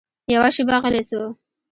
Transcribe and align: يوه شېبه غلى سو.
يوه 0.33 0.47
شېبه 0.55 0.75
غلى 0.83 1.01
سو. 1.09 1.21